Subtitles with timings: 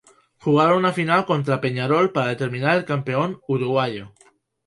[0.43, 4.11] Jugaron una final contra Peñarol para determinar el campeón uruguayo.